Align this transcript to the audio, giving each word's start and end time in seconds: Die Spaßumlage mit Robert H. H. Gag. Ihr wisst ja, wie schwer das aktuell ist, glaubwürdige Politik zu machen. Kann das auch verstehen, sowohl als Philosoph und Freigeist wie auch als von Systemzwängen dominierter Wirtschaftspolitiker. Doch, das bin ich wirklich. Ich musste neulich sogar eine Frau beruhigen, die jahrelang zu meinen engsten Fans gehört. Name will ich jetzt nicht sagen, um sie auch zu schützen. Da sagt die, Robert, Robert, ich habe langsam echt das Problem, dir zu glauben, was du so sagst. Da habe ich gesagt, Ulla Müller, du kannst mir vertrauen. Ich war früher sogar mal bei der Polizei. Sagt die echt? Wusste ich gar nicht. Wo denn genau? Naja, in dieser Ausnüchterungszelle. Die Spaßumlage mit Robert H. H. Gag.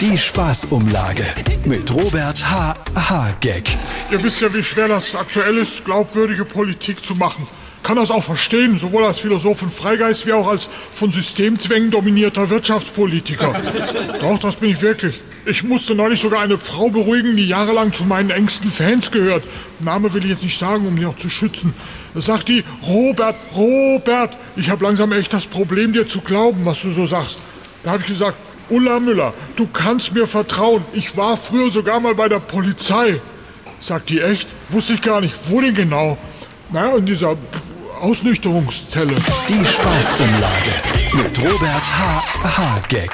Die 0.00 0.16
Spaßumlage 0.16 1.26
mit 1.66 1.92
Robert 1.92 2.50
H. 2.50 2.74
H. 2.94 3.34
Gag. 3.42 3.64
Ihr 4.10 4.22
wisst 4.22 4.40
ja, 4.40 4.52
wie 4.54 4.62
schwer 4.62 4.88
das 4.88 5.14
aktuell 5.14 5.58
ist, 5.58 5.84
glaubwürdige 5.84 6.46
Politik 6.46 7.04
zu 7.04 7.14
machen. 7.14 7.46
Kann 7.82 7.96
das 7.96 8.10
auch 8.10 8.24
verstehen, 8.24 8.78
sowohl 8.78 9.04
als 9.04 9.20
Philosoph 9.20 9.60
und 9.60 9.70
Freigeist 9.70 10.26
wie 10.26 10.32
auch 10.32 10.48
als 10.48 10.70
von 10.90 11.12
Systemzwängen 11.12 11.90
dominierter 11.90 12.48
Wirtschaftspolitiker. 12.48 13.54
Doch, 14.22 14.38
das 14.38 14.56
bin 14.56 14.70
ich 14.70 14.80
wirklich. 14.80 15.20
Ich 15.44 15.64
musste 15.64 15.94
neulich 15.94 16.22
sogar 16.22 16.40
eine 16.40 16.56
Frau 16.56 16.88
beruhigen, 16.88 17.36
die 17.36 17.46
jahrelang 17.46 17.92
zu 17.92 18.04
meinen 18.04 18.30
engsten 18.30 18.70
Fans 18.70 19.10
gehört. 19.10 19.44
Name 19.80 20.14
will 20.14 20.24
ich 20.24 20.30
jetzt 20.30 20.42
nicht 20.42 20.58
sagen, 20.58 20.86
um 20.86 20.96
sie 20.96 21.04
auch 21.04 21.18
zu 21.18 21.28
schützen. 21.28 21.74
Da 22.14 22.22
sagt 22.22 22.48
die, 22.48 22.64
Robert, 22.86 23.36
Robert, 23.54 24.34
ich 24.56 24.70
habe 24.70 24.82
langsam 24.82 25.12
echt 25.12 25.34
das 25.34 25.46
Problem, 25.46 25.92
dir 25.92 26.08
zu 26.08 26.22
glauben, 26.22 26.64
was 26.64 26.80
du 26.80 26.90
so 26.90 27.06
sagst. 27.06 27.40
Da 27.82 27.90
habe 27.90 28.02
ich 28.02 28.08
gesagt, 28.08 28.36
Ulla 28.70 29.00
Müller, 29.00 29.34
du 29.56 29.66
kannst 29.66 30.14
mir 30.14 30.26
vertrauen. 30.26 30.84
Ich 30.92 31.16
war 31.16 31.36
früher 31.36 31.70
sogar 31.70 32.00
mal 32.00 32.14
bei 32.14 32.28
der 32.28 32.38
Polizei. 32.38 33.20
Sagt 33.80 34.10
die 34.10 34.20
echt? 34.20 34.48
Wusste 34.68 34.94
ich 34.94 35.02
gar 35.02 35.20
nicht. 35.20 35.34
Wo 35.48 35.60
denn 35.60 35.74
genau? 35.74 36.16
Naja, 36.70 36.96
in 36.96 37.06
dieser 37.06 37.36
Ausnüchterungszelle. 38.00 39.14
Die 39.48 39.66
Spaßumlage 39.66 40.72
mit 41.14 41.38
Robert 41.38 41.98
H. 41.98 42.24
H. 42.44 42.80
Gag. 42.88 43.10